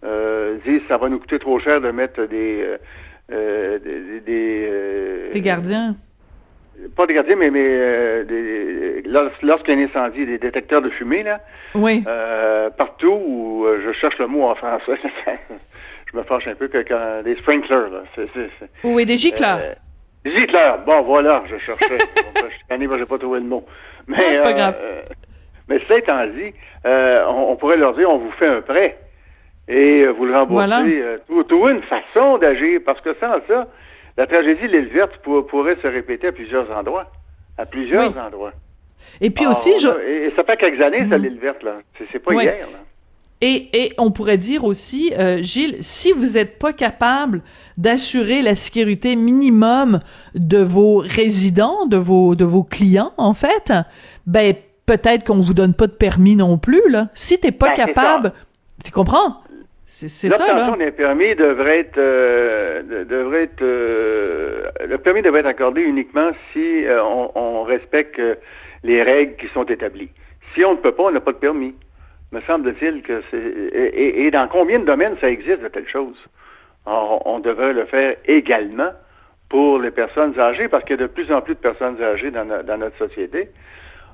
euh, 0.05 0.57
disent 0.65 0.83
ça 0.89 0.97
va 0.97 1.09
nous 1.09 1.19
coûter 1.23 1.39
trop 1.39 1.59
cher 1.59 1.81
de 1.81 1.91
mettre 1.91 2.21
des 2.37 2.55
euh, 3.33 3.79
des, 3.85 4.21
des, 4.31 5.31
des 5.33 5.41
gardiens 5.41 5.89
pas 6.97 7.07
des 7.07 7.15
gardiens 7.15 7.37
mais 7.37 7.51
mais 7.51 7.65
euh, 7.65 8.25
des, 8.25 9.03
lorsqu'il 9.43 9.79
y 9.79 9.79
a 9.79 9.81
un 9.81 9.85
incendie 9.85 10.27
des 10.27 10.39
détecteurs 10.39 10.83
de 10.83 10.91
fumée 10.91 11.23
là 11.23 11.41
oui. 11.75 12.05
partout 12.77 13.21
où 13.25 13.67
je 13.85 13.93
cherche 13.93 14.19
le 14.19 14.27
mot 14.27 14.45
en 14.45 14.55
français 14.55 14.99
je 16.13 16.17
me 16.17 16.23
fâche 16.25 16.49
un 16.49 16.55
peu 16.55 16.69
que 16.69 16.83
quand 16.83 17.23
des 17.25 17.37
sprinklers 17.37 17.91
là 17.91 18.03
c'est 18.15 18.29
oui 18.85 19.05
des 19.07 19.17
gicleurs. 19.17 19.61
Des 20.25 20.31
gicleurs. 20.31 20.79
Bon 20.85 21.03
voilà 21.03 21.43
je 21.47 21.59
cherchais. 21.59 21.99
Je 22.71 22.99
j'ai 22.99 23.07
pas 23.07 23.19
trouvé 23.19 23.41
le 23.41 23.47
mot. 23.47 23.65
Mais 24.07 24.17
non, 24.17 24.25
c'est 24.33 24.43
pas 24.43 24.53
grave. 24.53 24.75
mais 25.69 25.79
cela 25.81 25.99
étant 25.99 26.27
dit 26.27 26.55
on, 26.85 27.47
on 27.51 27.57
pourrait 27.57 27.77
leur 27.77 27.95
dire 27.95 28.11
on 28.11 28.19
vous 28.19 28.31
fait 28.33 28.47
un 28.47 28.61
prêt 28.63 28.99
et 29.69 30.07
vous 30.07 30.27
le 30.27 30.35
remboursez. 30.35 30.67
Voilà. 30.67 30.83
Euh, 30.83 31.43
trouver 31.49 31.73
une 31.73 31.83
façon 31.83 32.39
d'agir, 32.39 32.81
parce 32.85 33.01
que 33.01 33.15
sans 33.15 33.35
ça, 33.49 33.69
la 34.17 34.27
tragédie 34.27 34.63
de 34.63 34.79
l'île 34.79 34.89
verte 34.89 35.17
pour, 35.23 35.47
pourrait 35.47 35.77
se 35.83 35.87
répéter 35.87 36.29
à 36.29 36.33
plusieurs 36.33 36.71
endroits. 36.71 37.11
À 37.59 37.67
plusieurs 37.67 38.13
oui. 38.13 38.21
endroits. 38.21 38.53
Et 39.21 39.31
puis 39.31 39.45
Alors, 39.45 39.57
aussi, 39.57 39.79
je... 39.79 39.89
et, 39.89 40.33
ça 40.37 40.45
fait 40.45 40.57
quelques 40.57 40.81
années, 40.81 41.07
ça, 41.09 41.19
l'île 41.19 41.39
verte, 41.39 41.63
là. 41.63 41.79
C'est 42.11 42.19
pas 42.19 42.35
oui. 42.35 42.45
hier, 42.45 42.67
là. 42.73 42.79
Et, 43.45 43.69
et, 43.73 43.93
on 43.99 44.13
pourrait 44.13 44.39
dire 44.39 44.63
aussi, 44.63 45.13
euh, 45.19 45.43
Gilles, 45.43 45.79
si 45.81 46.13
vous 46.13 46.35
n'êtes 46.35 46.61
pas 46.61 46.73
capable 46.73 47.43
d'assurer 47.77 48.41
la 48.41 48.55
sécurité 48.55 49.17
minimum 49.17 49.99
de 50.37 50.59
vos 50.59 50.99
résidents, 50.99 51.87
de 51.87 51.97
vos, 51.97 52.37
de 52.37 52.45
vos 52.45 52.63
clients, 52.63 53.13
en 53.17 53.35
fait, 53.35 53.73
ben 54.27 54.55
peut-être 54.87 55.25
qu'on 55.25 55.41
vous 55.41 55.55
donne 55.55 55.75
pas 55.75 55.89
de 55.89 55.93
permis 55.93 56.37
non 56.37 56.57
plus. 56.57 56.89
Là. 56.89 57.09
Si 57.15 57.41
t'es 57.41 57.51
pas 57.51 57.71
ben, 57.71 57.87
capable, 57.87 58.33
tu 58.85 58.93
comprends? 58.93 59.43
C'est 60.09 60.31
ça, 60.31 60.55
d'un 60.55 60.91
permis 60.91 61.35
devrait 61.35 61.81
être, 61.81 61.99
euh, 61.99 63.05
devrait 63.05 63.45
être 63.45 63.63
euh, 63.63 64.69
le 64.87 64.99
permis 64.99 65.23
devrait 65.23 65.41
être 65.41 65.47
accordé 65.47 65.83
uniquement 65.83 66.31
si 66.53 66.85
euh, 66.87 67.03
on, 67.03 67.63
respecte 67.63 68.21
les 68.83 69.03
règles 69.03 69.37
qui 69.37 69.49
sont 69.49 69.65
établies. 69.65 70.11
Si 70.55 70.65
on 70.65 70.73
ne 70.73 70.79
peut 70.79 70.93
pas, 70.93 71.05
on 71.05 71.11
n'a 71.11 71.21
pas 71.21 71.33
de 71.33 71.39
permis. 71.39 71.75
Me 72.33 72.41
semble-t-il 72.43 73.03
que 73.03 73.23
c'est 73.31 73.39
et, 73.39 74.31
dans 74.31 74.49
combien 74.49 74.79
de 74.81 74.85
domaines 74.85 75.17
ça 75.21 75.29
existe 75.29 75.63
de 75.63 75.69
telles 75.69 75.89
choses? 75.89 76.19
Alors, 76.87 77.23
on 77.27 77.39
devrait 77.39 77.73
le 77.73 77.85
faire 77.85 78.17
également 78.25 78.91
pour 79.49 79.79
les 79.79 79.91
personnes 79.91 80.39
âgées 80.41 80.69
parce 80.69 80.83
qu'il 80.85 80.97
y 80.97 80.99
a 80.99 81.03
de 81.03 81.13
plus 81.13 81.31
en 81.31 81.41
plus 81.41 81.55
de 81.55 81.61
personnes 81.61 82.03
âgées 82.03 82.31
dans, 82.31 82.65
dans 82.65 82.79
notre 82.79 82.97
société. 82.97 83.51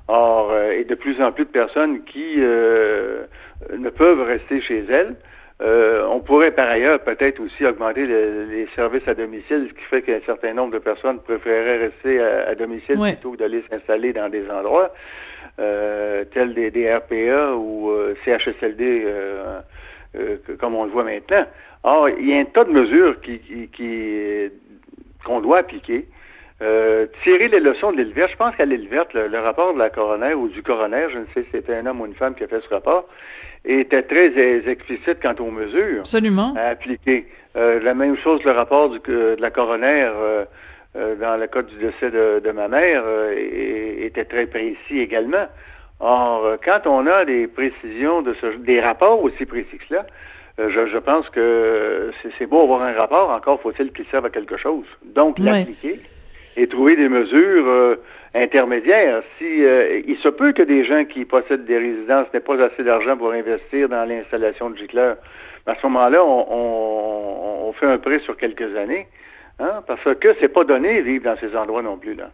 Or, 0.07 0.55
et 0.57 0.83
de 0.83 0.95
plus 0.95 1.21
en 1.21 1.31
plus 1.31 1.45
de 1.45 1.51
personnes 1.51 2.03
qui 2.03 2.37
ne 2.37 3.89
peuvent 3.89 4.21
rester 4.21 4.59
chez 4.61 4.85
elles. 4.89 5.15
Euh, 5.61 6.05
on 6.09 6.21
pourrait 6.21 6.51
par 6.51 6.69
ailleurs 6.69 6.99
peut-être 7.01 7.41
aussi 7.41 7.65
augmenter 7.65 8.05
le, 8.05 8.45
les 8.45 8.67
services 8.75 9.05
à 9.07 9.13
domicile, 9.13 9.67
ce 9.69 9.73
qui 9.73 9.83
fait 9.89 10.01
qu'un 10.01 10.21
certain 10.25 10.53
nombre 10.53 10.73
de 10.73 10.79
personnes 10.79 11.19
préféreraient 11.19 11.87
rester 11.87 12.21
à, 12.21 12.47
à 12.49 12.55
domicile 12.55 12.97
ouais. 12.97 13.13
plutôt 13.13 13.31
que 13.31 13.37
d'aller 13.37 13.63
s'installer 13.69 14.13
dans 14.13 14.29
des 14.29 14.49
endroits 14.49 14.93
euh, 15.59 16.23
tels 16.33 16.53
des, 16.53 16.71
des, 16.71 16.95
RPA 16.95 17.55
ou 17.55 17.89
euh, 17.89 18.15
CHSLD, 18.23 19.05
comme 20.59 20.75
on 20.75 20.85
le 20.85 20.91
voit 20.91 21.03
maintenant. 21.03 21.45
Or, 21.83 22.09
il 22.09 22.29
y 22.29 22.33
a 22.33 22.39
un 22.39 22.45
tas 22.45 22.63
de 22.63 22.71
mesures 22.71 23.19
qui, 23.21 23.41
qu'on 25.25 25.41
doit 25.41 25.59
appliquer. 25.59 26.05
Euh, 26.61 27.05
tirer 27.23 27.47
les 27.47 27.61
leçons 27.61 27.93
de 27.93 27.97
l'île 27.97 28.13
verte. 28.13 28.31
Je 28.31 28.35
pense 28.35 28.53
qu'à 28.55 28.65
l'île 28.65 28.89
verte, 28.89 29.13
le, 29.13 29.27
le, 29.27 29.39
rapport 29.39 29.73
de 29.73 29.79
la 29.79 29.89
coroner 29.89 30.33
ou 30.33 30.49
du 30.49 30.61
coroner, 30.61 31.07
je 31.09 31.19
ne 31.19 31.25
sais 31.33 31.43
si 31.43 31.49
c'était 31.53 31.75
un 31.75 31.85
homme 31.85 32.01
ou 32.01 32.05
une 32.05 32.15
femme 32.15 32.35
qui 32.35 32.43
a 32.43 32.47
fait 32.47 32.59
ce 32.59 32.67
rapport, 32.67 33.07
était 33.69 34.03
très 34.03 34.31
explicite 34.67 35.19
quant 35.21 35.35
aux 35.39 35.51
mesures 35.51 36.01
Absolument. 36.01 36.53
à 36.57 36.69
appliquer. 36.69 37.27
la 37.55 37.93
même 37.93 38.17
chose, 38.17 38.43
le 38.43 38.51
rapport 38.51 38.89
du, 38.89 38.99
de 38.99 39.37
la 39.39 39.51
coroner 39.51 40.09
dans 40.95 41.39
le 41.39 41.47
cas 41.47 41.61
du 41.61 41.75
décès 41.75 42.09
de, 42.09 42.51
ma 42.51 42.67
mère 42.67 43.03
était 43.31 44.25
très 44.25 44.47
précis 44.47 44.99
également. 44.99 45.47
Or, 45.99 46.55
quand 46.63 46.87
on 46.87 47.05
a 47.07 47.25
des 47.25 47.47
précisions 47.47 48.21
de 48.21 48.33
ce, 48.33 48.47
des 48.57 48.79
rapports 48.79 49.21
aussi 49.21 49.45
précis 49.45 49.77
que 49.77 49.85
cela, 49.89 50.05
je, 50.57 50.87
je, 50.87 50.97
pense 50.97 51.29
que 51.29 52.11
c'est 52.37 52.45
beau 52.45 52.61
avoir 52.63 52.81
un 52.83 52.93
rapport, 52.93 53.29
encore 53.31 53.61
faut-il 53.61 53.91
qu'il 53.91 54.05
serve 54.05 54.25
à 54.25 54.29
quelque 54.29 54.57
chose. 54.57 54.85
Donc, 55.13 55.37
l'appliquer 55.39 55.99
et 56.57 56.67
trouver 56.67 56.95
des 56.95 57.09
mesures 57.09 57.67
euh, 57.67 57.95
intermédiaires. 58.33 59.23
Si 59.37 59.63
euh, 59.63 60.01
il 60.05 60.17
se 60.17 60.29
peut 60.29 60.51
que 60.51 60.63
des 60.63 60.83
gens 60.83 61.05
qui 61.05 61.25
possèdent 61.25 61.65
des 61.65 61.77
résidences 61.77 62.27
n'aient 62.33 62.39
pas 62.39 62.61
assez 62.61 62.83
d'argent 62.83 63.17
pour 63.17 63.31
investir 63.31 63.89
dans 63.89 64.05
l'installation 64.05 64.69
de 64.69 64.77
gicleurs, 64.77 65.17
à 65.65 65.75
ce 65.75 65.85
moment-là, 65.87 66.23
on, 66.23 67.67
on, 67.67 67.73
fait 67.73 67.85
un 67.85 67.97
prêt 67.97 68.19
sur 68.19 68.35
quelques 68.35 68.75
années, 68.75 69.07
hein, 69.59 69.83
parce 69.87 70.03
que 70.19 70.35
c'est 70.39 70.49
pas 70.49 70.63
donné 70.63 71.01
vivre 71.01 71.23
dans 71.23 71.37
ces 71.37 71.55
endroits 71.55 71.83
non 71.83 71.97
plus 71.97 72.15
là. 72.15 72.31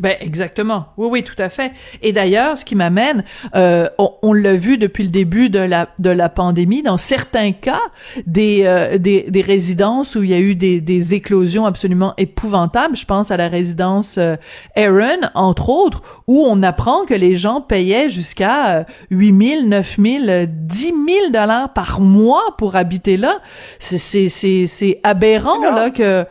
Ben 0.00 0.16
exactement. 0.20 0.86
Oui, 0.96 1.08
oui, 1.10 1.22
tout 1.22 1.34
à 1.36 1.50
fait. 1.50 1.72
Et 2.00 2.12
d'ailleurs, 2.12 2.56
ce 2.56 2.64
qui 2.64 2.74
m'amène, 2.74 3.22
euh, 3.54 3.86
on, 3.98 4.32
l'a 4.32 4.54
vu 4.54 4.78
depuis 4.78 5.04
le 5.04 5.10
début 5.10 5.50
de 5.50 5.58
la 5.58 5.90
de 5.98 6.08
la 6.08 6.30
pandémie, 6.30 6.82
dans 6.82 6.96
certains 6.96 7.52
cas, 7.52 7.82
des 8.26 8.62
euh, 8.64 8.96
des, 8.96 9.26
des, 9.28 9.42
résidences 9.42 10.14
où 10.16 10.22
il 10.22 10.30
y 10.30 10.34
a 10.34 10.38
eu 10.38 10.54
des, 10.54 10.80
des 10.80 11.12
éclosions 11.12 11.66
absolument 11.66 12.14
épouvantables. 12.16 12.96
Je 12.96 13.04
pense 13.04 13.30
à 13.30 13.36
la 13.36 13.48
résidence 13.48 14.16
euh, 14.16 14.36
Aaron, 14.74 15.20
entre 15.34 15.68
autres, 15.68 16.02
où 16.26 16.46
on 16.48 16.62
apprend 16.62 17.04
que 17.04 17.12
les 17.12 17.36
gens 17.36 17.60
payaient 17.60 18.08
jusqu'à 18.08 18.86
8 19.10 19.44
000, 19.58 19.66
9 19.66 19.98
000, 20.02 20.24
10 20.48 20.82
000 20.82 20.94
dollars 21.30 21.74
par 21.74 22.00
mois 22.00 22.54
pour 22.56 22.74
habiter 22.74 23.18
là. 23.18 23.40
C'est 23.78 23.98
c'est 23.98 24.30
c'est 24.30 24.66
c'est 24.66 24.98
aberrant 25.02 25.60
là 25.60 25.90
que 25.90 26.24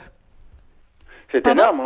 c'est 1.32 1.48
énorme. 1.48 1.82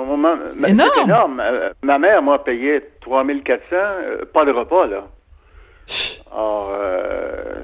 C'est 0.48 1.04
énorme. 1.04 1.42
Euh, 1.44 1.70
ma 1.82 2.00
mère, 2.00 2.22
moi, 2.22 2.44
payait 2.44 2.82
3400, 3.02 3.62
euh, 3.72 4.26
pas 4.32 4.46
de 4.46 4.52
repas, 4.52 4.88
là. 4.88 5.08
Or, 6.32 6.72
euh, 6.74 7.62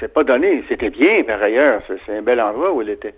c'est 0.00 0.12
pas 0.12 0.24
donné. 0.24 0.64
C'était 0.68 0.90
bien, 0.90 1.22
par 1.22 1.40
ailleurs. 1.40 1.82
C'est 2.06 2.16
un 2.16 2.22
bel 2.22 2.40
endroit 2.40 2.72
où 2.72 2.82
elle 2.82 2.90
était. 2.90 3.14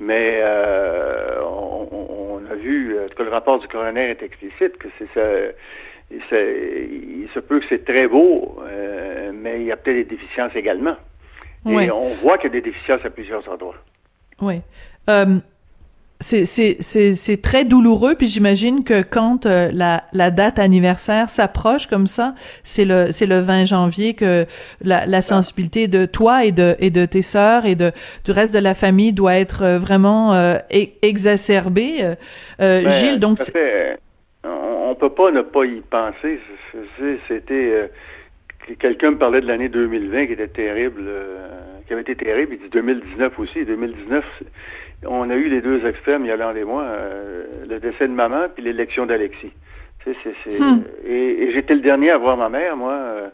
Mais 0.00 0.40
euh, 0.42 1.40
on, 1.42 2.42
a 2.50 2.54
vu, 2.54 2.96
que 3.16 3.22
le 3.22 3.30
rapport 3.30 3.58
du 3.60 3.68
coroner 3.68 4.10
est 4.10 4.22
explicite, 4.22 4.76
que 4.78 4.88
c'est 4.98 5.08
ça. 5.14 5.22
Il 6.10 7.28
se 7.32 7.38
peut 7.40 7.60
que 7.60 7.66
c'est 7.68 7.84
très 7.84 8.06
beau, 8.06 8.60
mais 9.32 9.60
il 9.60 9.66
y 9.66 9.72
a 9.72 9.76
peut-être 9.76 9.96
des 9.96 10.16
déficiences 10.16 10.54
également. 10.54 10.96
Et 11.66 11.90
on 11.90 12.10
voit 12.14 12.38
qu'il 12.38 12.50
y 12.50 12.52
a 12.52 12.60
des 12.60 12.70
déficiences 12.70 13.04
à 13.04 13.10
plusieurs 13.10 13.48
endroits. 13.48 13.76
Oui 14.40 14.60
c'est 16.20 17.42
très 17.42 17.64
douloureux 17.64 18.14
puis 18.14 18.26
j'imagine 18.26 18.84
que 18.84 19.02
quand 19.02 19.44
euh, 19.44 19.70
la, 19.72 20.04
la 20.12 20.30
date 20.30 20.58
anniversaire 20.58 21.28
s'approche 21.28 21.86
comme 21.86 22.06
ça 22.06 22.34
c'est 22.62 22.86
le 22.86 23.12
c'est 23.12 23.26
le 23.26 23.40
20 23.40 23.66
janvier 23.66 24.14
que 24.14 24.46
la, 24.80 25.04
la 25.04 25.20
sensibilité 25.20 25.88
de 25.88 26.06
toi 26.06 26.44
et 26.44 26.52
de 26.52 26.74
et 26.78 26.90
de 26.90 27.04
tes 27.04 27.22
sœurs 27.22 27.66
et 27.66 27.74
de 27.74 27.92
du 28.24 28.30
reste 28.30 28.54
de 28.54 28.58
la 28.58 28.74
famille 28.74 29.12
doit 29.12 29.36
être 29.36 29.62
euh, 29.62 29.78
vraiment 29.78 30.34
euh, 30.34 30.56
exacerbée. 31.02 31.98
Euh, 32.02 32.14
ben, 32.58 32.88
Gilles 32.88 33.20
donc 33.20 33.38
on, 34.44 34.90
on, 34.90 34.94
peut 34.94 35.10
pas 35.10 35.30
ne 35.30 35.42
pas 35.42 35.64
y 35.64 35.80
penser. 35.80 36.40
C'était 37.28 37.90
quelqu'un 38.78 39.12
me 39.12 39.18
parlait 39.18 39.40
de 39.40 39.46
l'année 39.46 39.68
2020 39.68 40.26
qui 40.26 40.32
était 40.32 40.48
terrible 40.48 41.10
qui 41.86 41.92
avait 41.92 42.02
été 42.02 42.16
terrible 42.16 42.54
il 42.54 42.60
dit 42.60 42.68
2019 42.70 43.38
aussi. 43.38 43.64
2019 43.64 44.24
on 45.04 45.30
a 45.30 45.34
eu 45.34 45.48
les 45.48 45.60
deux 45.60 45.84
extrêmes, 45.86 46.24
Yolande 46.24 46.56
et 46.56 46.64
moi, 46.64 46.82
euh, 46.82 47.44
le 47.68 47.78
décès 47.78 48.08
de 48.08 48.12
maman 48.12 48.46
puis 48.54 48.64
l'élection 48.64 49.06
d'Alexis. 49.06 49.52
Hmm. 50.06 50.82
Et, 51.04 51.50
j'étais 51.50 51.74
le 51.74 51.80
dernier 51.80 52.10
à 52.10 52.18
voir 52.18 52.36
ma 52.36 52.48
mère, 52.48 52.76
moi, 52.76 52.92
euh, 52.92 53.28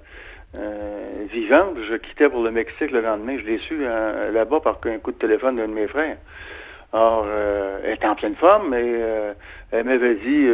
euh, 0.56 1.26
vivante. 1.30 1.76
Je 1.86 1.96
quittais 1.96 2.30
pour 2.30 2.42
le 2.42 2.50
Mexique 2.50 2.90
le 2.90 3.02
lendemain. 3.02 3.36
Je 3.38 3.44
l'ai 3.44 3.58
su 3.58 3.84
là-bas 4.32 4.60
par 4.60 4.78
un 4.86 4.98
coup 4.98 5.12
de 5.12 5.18
téléphone 5.18 5.56
d'un 5.56 5.68
de 5.68 5.74
mes 5.74 5.86
frères. 5.86 6.16
Or, 6.94 7.26
elle 7.84 7.92
était 7.92 8.06
en 8.06 8.14
pleine 8.14 8.36
forme, 8.36 8.70
mais 8.70 8.90
elle 9.70 9.84
m'avait 9.84 10.14
dit, 10.14 10.48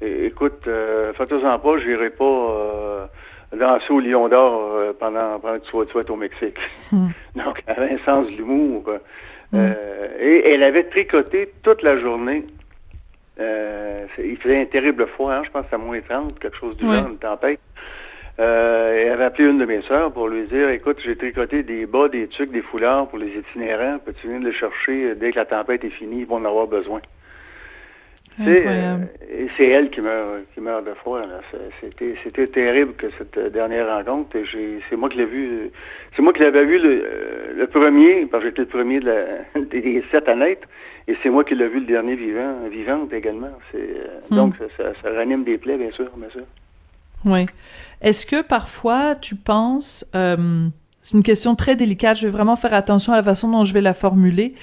écoute, 0.00 0.68
fais-toi-en 1.16 1.58
pas, 1.58 1.78
je 1.78 1.86
n'irai 1.86 2.10
pas 2.10 3.10
danser 3.54 3.92
au 3.92 4.00
Lion 4.00 4.28
d'Or 4.28 4.94
pendant, 4.98 5.38
pendant 5.38 5.58
que 5.58 5.64
tu 5.64 5.90
sois, 5.90 6.10
au 6.10 6.16
Mexique. 6.16 6.58
Hmm. 6.92 7.08
Donc, 7.36 7.62
elle 7.66 7.82
avait 7.82 7.94
un 7.94 8.04
sens 8.06 8.26
de 8.26 8.32
l'humour. 8.32 8.84
Mm. 9.52 9.58
Euh, 9.58 10.08
et 10.20 10.50
elle 10.50 10.62
avait 10.62 10.84
tricoté 10.84 11.52
toute 11.62 11.82
la 11.82 11.98
journée. 11.98 12.44
Euh, 13.38 14.06
il 14.18 14.36
faisait 14.38 14.60
un 14.60 14.64
terrible 14.64 15.06
froid, 15.08 15.32
hein, 15.32 15.42
je 15.44 15.50
pense 15.50 15.66
à 15.70 15.78
moins 15.78 16.00
30, 16.00 16.38
quelque 16.38 16.56
chose 16.56 16.76
du 16.76 16.84
genre, 16.84 17.06
une 17.06 17.18
tempête. 17.18 17.60
Euh, 18.38 19.04
elle 19.06 19.12
avait 19.12 19.24
appelé 19.24 19.48
une 19.48 19.58
de 19.58 19.64
mes 19.64 19.80
sœurs 19.82 20.12
pour 20.12 20.28
lui 20.28 20.46
dire 20.46 20.68
Écoute, 20.68 21.00
j'ai 21.02 21.16
tricoté 21.16 21.62
des 21.62 21.86
bas, 21.86 22.08
des 22.08 22.28
tucs, 22.28 22.50
des 22.50 22.62
foulards 22.62 23.08
pour 23.08 23.18
les 23.18 23.28
itinérants. 23.28 23.98
Peux-tu 24.04 24.26
venir 24.26 24.46
les 24.46 24.52
chercher? 24.52 25.14
Dès 25.14 25.32
que 25.32 25.36
la 25.36 25.46
tempête 25.46 25.84
est 25.84 25.90
finie 25.90 26.20
Ils 26.20 26.26
vont 26.26 26.36
en 26.36 26.44
avoir 26.44 26.66
besoin. 26.66 27.00
Euh, 28.40 28.98
c'est 29.56 29.66
elle 29.66 29.90
qui 29.90 30.00
meurt, 30.00 30.42
qui 30.52 30.60
meurt 30.60 30.84
de 30.84 30.92
froid. 30.94 31.22
C'était, 31.80 32.46
terrible 32.48 32.92
que 32.94 33.06
cette 33.16 33.52
dernière 33.52 33.94
rencontre. 33.96 34.36
c'est 34.90 34.96
moi 34.96 35.08
qui 35.08 35.18
l'ai 35.18 35.26
vu. 35.26 35.70
C'est 36.14 36.22
moi 36.22 36.32
qui 36.32 36.40
l'avais 36.40 36.64
vu 36.64 36.78
le, 36.78 37.66
premier, 37.66 38.26
parce 38.26 38.42
que 38.44 38.50
j'étais 38.50 38.62
le 38.62 38.68
premier 38.68 39.00
de 39.00 39.06
la, 39.06 39.60
des 39.70 40.04
sept 40.10 40.28
à 40.28 40.34
naître, 40.34 40.68
et 41.08 41.16
c'est 41.22 41.30
moi 41.30 41.44
qui 41.44 41.54
l'ai 41.54 41.68
vu 41.68 41.80
le 41.80 41.86
dernier 41.86 42.14
vivant, 42.14 42.54
vivante 42.70 43.12
également. 43.12 43.52
Euh, 43.74 44.06
hmm. 44.30 44.36
Donc 44.36 44.54
ça, 44.76 44.92
ça, 45.02 45.10
ranime 45.10 45.44
des 45.44 45.58
plaies, 45.58 45.78
bien 45.78 45.92
sûr, 45.92 46.10
bien 46.16 46.30
sûr. 46.30 46.44
Oui. 47.24 47.46
Est-ce 48.02 48.26
que 48.26 48.42
parfois 48.42 49.14
tu 49.14 49.34
penses 49.34 50.08
euh, 50.14 50.68
c'est 51.06 51.16
une 51.16 51.22
question 51.22 51.54
très 51.54 51.76
délicate. 51.76 52.18
Je 52.18 52.26
vais 52.26 52.32
vraiment 52.32 52.56
faire 52.56 52.74
attention 52.74 53.12
à 53.12 53.16
la 53.16 53.22
façon 53.22 53.48
dont 53.48 53.62
je 53.62 53.72
vais 53.72 53.80
la 53.80 53.94
formuler. 53.94 54.54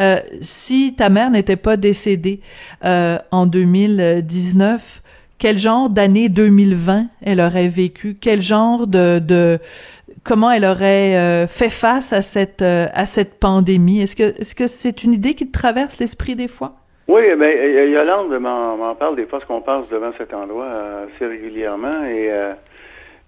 Euh, 0.00 0.16
si 0.40 0.96
ta 0.96 1.08
mère 1.08 1.30
n'était 1.30 1.54
pas 1.54 1.76
décédée 1.76 2.40
euh, 2.84 3.18
en 3.30 3.46
2019, 3.46 5.00
quel 5.38 5.58
genre 5.58 5.90
d'année 5.90 6.28
2020 6.28 7.06
elle 7.24 7.40
aurait 7.40 7.68
vécu? 7.68 8.16
Quel 8.20 8.42
genre 8.42 8.88
de, 8.88 9.20
de 9.20 9.60
comment 10.24 10.50
elle 10.50 10.64
aurait 10.64 11.16
euh, 11.16 11.46
fait 11.46 11.70
face 11.70 12.12
à 12.12 12.20
cette 12.20 12.62
euh, 12.62 12.88
à 12.94 13.06
cette 13.06 13.38
pandémie? 13.38 14.02
Est-ce 14.02 14.16
que 14.16 14.40
est-ce 14.40 14.56
que 14.56 14.66
c'est 14.66 15.04
une 15.04 15.12
idée 15.12 15.34
qui 15.34 15.46
te 15.46 15.56
traverse 15.56 16.00
l'esprit 16.00 16.34
des 16.34 16.48
fois? 16.48 16.72
Oui, 17.06 17.22
mais 17.38 17.56
euh, 17.56 17.90
Yolande 17.90 18.36
m'en 18.40 18.96
parle 18.96 19.14
des 19.14 19.26
fois, 19.26 19.38
ce 19.38 19.46
qu'on 19.46 19.60
passe 19.60 19.88
devant 19.88 20.10
cet 20.18 20.34
endroit 20.34 20.66
assez 21.14 21.26
régulièrement 21.26 22.02
et 22.06 22.28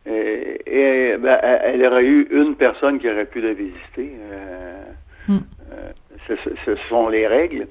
et, 0.06 1.16
ben, 1.18 1.38
elle 1.42 1.84
aurait 1.86 2.04
eu 2.04 2.28
une 2.30 2.56
personne 2.56 2.98
qui 2.98 3.08
aurait 3.08 3.24
pu 3.24 3.40
la 3.40 3.54
visiter. 3.54 4.12
Euh, 4.32 4.82
hmm. 5.28 5.38
euh, 5.72 6.36
ce, 6.64 6.76
sont 6.88 7.08
les 7.08 7.26
règles. 7.26 7.66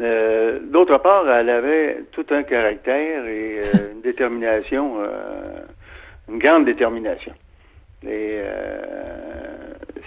Euh, 0.00 0.58
d'autre 0.60 0.98
part, 0.98 1.28
elle 1.30 1.50
avait 1.50 1.98
tout 2.10 2.26
un 2.30 2.42
caractère 2.42 3.26
et 3.26 3.60
une 3.92 4.00
détermination, 4.02 4.96
une 6.28 6.38
grande 6.38 6.64
détermination. 6.64 7.32
Et 8.06 8.40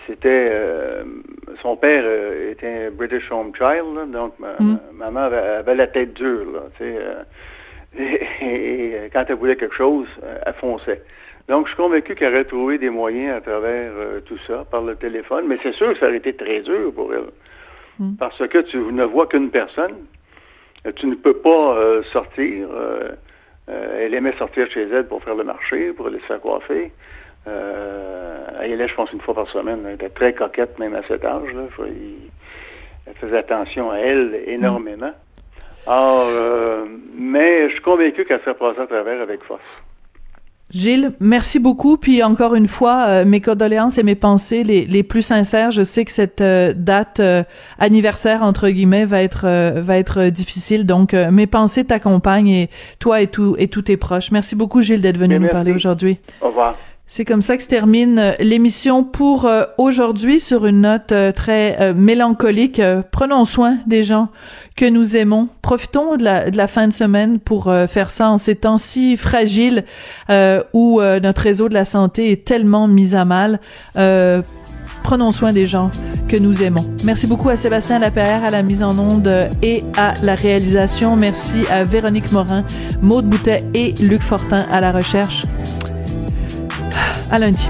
c'était 0.06 0.52
son 1.62 1.76
père 1.76 2.04
était 2.52 2.88
un 2.88 2.92
British 2.92 3.32
Home 3.32 3.52
Child, 3.56 4.12
donc 4.12 4.34
hmm. 4.40 4.76
maman 4.94 5.22
avait, 5.22 5.76
la 5.76 5.88
tête 5.88 6.14
dure, 6.14 6.46
là, 6.52 6.86
et, 8.42 9.10
quand 9.14 9.24
elle 9.28 9.36
voulait 9.36 9.56
quelque 9.56 9.74
chose, 9.74 10.08
elle 10.46 10.54
fonçait. 10.56 11.02
Donc, 11.48 11.68
je 11.68 11.70
suis 11.70 11.78
convaincu 11.78 12.14
qu'elle 12.16 12.34
aurait 12.34 12.44
trouvé 12.44 12.78
des 12.78 12.90
moyens 12.90 13.38
à 13.38 13.42
travers 13.42 13.92
euh, 13.96 14.20
tout 14.20 14.38
ça, 14.48 14.66
par 14.70 14.82
le 14.82 14.96
téléphone, 14.96 15.46
mais 15.48 15.58
c'est 15.64 15.72
sûr 15.74 15.94
que 15.94 16.00
ça 16.00 16.08
aurait 16.08 16.18
été 16.18 16.34
très 16.34 16.60
dur 16.60 16.94
pour 16.94 17.14
elle. 17.14 17.30
Hmm. 18.00 18.16
Parce 18.20 18.46
que 18.48 18.58
tu 18.60 18.78
ne 18.78 19.04
vois 19.06 19.28
qu'une 19.28 19.50
personne, 19.50 19.96
tu 20.96 21.08
ne 21.08 21.16
peux 21.16 21.38
pas 21.38 21.78
euh, 21.78 22.04
sortir. 22.12 22.68
Euh, 22.72 23.12
elle 23.68 24.14
aimait 24.14 24.36
sortir 24.38 24.70
chez 24.72 24.84
elle 24.84 25.08
pour 25.08 25.24
faire 25.24 25.36
le 25.36 25.44
marché, 25.44 25.92
pour 25.92 26.08
aller 26.08 26.20
se 26.20 26.26
faire 26.26 26.40
coiffer. 26.40 26.92
elle 27.46 28.74
allait, 28.74 28.88
je 28.88 28.96
pense, 28.96 29.12
une 29.12 29.20
fois 29.20 29.34
par 29.34 29.50
semaine. 29.50 29.80
Elle 29.86 29.96
était 29.96 30.10
très 30.10 30.34
coquette, 30.34 30.80
même 30.80 30.96
à 30.96 31.04
cet 31.04 31.26
âge. 31.26 31.54
Là. 31.54 31.64
Elle 33.06 33.14
faisait 33.16 33.38
attention 33.38 33.92
à 33.92 33.98
elle 33.98 34.42
énormément. 34.48 35.12
Alors, 35.86 36.30
mais 37.18 37.68
je 37.68 37.74
suis 37.74 37.82
convaincu 37.82 38.24
qu'elle 38.24 38.42
s'est 38.42 38.54
passée 38.54 38.80
à 38.80 38.88
travers 38.88 39.22
avec 39.22 39.44
force. 39.44 39.62
Gilles, 40.70 41.14
merci 41.20 41.60
beaucoup. 41.60 41.98
Puis 41.98 42.24
encore 42.24 42.54
une 42.54 42.68
fois, 42.68 43.06
euh, 43.08 43.26
mes 43.26 43.40
condoléances 43.40 43.98
et 43.98 44.04
mes 44.04 44.16
pensées 44.16 44.64
les, 44.64 44.86
les 44.86 45.04
plus 45.04 45.22
sincères. 45.22 45.72
Je 45.72 45.84
sais 45.84 46.04
que 46.04 46.12
cette 46.12 46.42
euh, 46.42 46.74
date 46.76 47.22
euh, 47.22 47.44
anniversaire 47.80 48.44
entre 48.44 48.70
guillemets 48.70 49.06
va 49.06 49.22
être 49.22 49.48
va 49.80 49.98
être 49.98 50.26
difficile. 50.26 50.86
Donc 50.86 51.14
mes 51.14 51.48
pensées 51.48 51.86
t'accompagnent 51.86 52.50
et 52.50 52.70
toi 53.00 53.22
et 53.22 53.28
tout 53.28 53.56
et 53.58 53.68
tous 53.68 53.84
tes 53.84 53.98
proches. 53.98 54.32
Merci 54.32 54.56
beaucoup 54.56 54.82
Gilles 54.82 55.02
d'être 55.02 55.18
venu 55.18 55.40
nous 55.40 55.48
parler 55.48 55.72
aujourd'hui. 55.72 56.18
Au 56.42 56.48
revoir. 56.48 56.76
C'est 57.10 57.24
comme 57.24 57.42
ça 57.42 57.56
que 57.56 57.64
se 57.64 57.70
termine 57.70 58.20
euh, 58.20 58.34
l'émission 58.40 59.06
pour 59.06 59.46
euh, 59.46 59.64
aujourd'hui 59.78 60.42
sur 60.42 60.66
une 60.66 60.82
note 60.82 61.14
euh, 61.14 61.32
très 61.32 61.94
mélancolique. 61.94 62.82
prenons 63.12 63.46
soin 63.46 63.78
des 63.88 64.04
gens 64.04 64.28
que 64.76 64.86
nous 64.86 65.16
aimons. 65.16 65.48
Profitons 65.62 66.18
de 66.18 66.24
la, 66.24 66.68
fin 66.68 66.88
de 66.88 66.94
semaine 66.94 67.40
pour 67.40 67.72
faire 67.88 68.12
ça 68.12 68.30
en 68.30 68.38
ces 68.38 68.56
temps 68.56 68.78
si 68.78 69.16
fragiles 69.18 69.86
où 70.74 71.02
notre 71.02 71.42
réseau 71.42 71.70
de 71.70 71.74
la 71.74 71.86
santé 71.86 72.32
est 72.32 72.46
tellement 72.46 72.88
mis 72.88 73.16
à 73.16 73.26
mal. 73.26 73.60
prenons 75.04 75.32
soin 75.32 75.54
des 75.54 75.68
gens 75.68 75.90
que 76.28 76.38
nous 76.38 76.62
aimons. 76.62 76.86
Merci 77.04 77.28
beaucoup 77.28 77.50
à 77.50 77.56
Sébastien 77.56 78.00
Lapierre 78.00 78.44
à 78.44 78.52
la 78.52 78.64
mise 78.64 78.84
en 78.84 78.98
onde 79.00 79.50
et 79.62 79.84
à 79.98 80.14
la 80.22 80.36
réalisation. 80.36 81.16
Merci 81.16 81.64
à 81.72 81.84
Véronique 81.84 82.32
Morin, 82.32 82.64
Maude 83.02 83.26
Boutet 83.26 83.64
et 83.74 83.94
Luc 84.02 84.22
Fortin 84.22 84.66
à 84.70 84.80
la 84.80 84.92
recherche. 84.92 85.44
À 87.30 87.40
lundi. 87.40 87.68